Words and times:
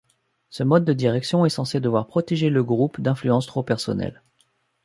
Ce 0.49 0.63
mode 0.63 0.83
de 0.83 0.93
direction 0.93 1.45
est 1.45 1.49
censé 1.51 1.79
devoir 1.79 2.07
protéger 2.07 2.49
le 2.49 2.63
groupe 2.63 2.99
d'influences 2.99 3.45
trop 3.45 3.61
personnelles. 3.61 4.23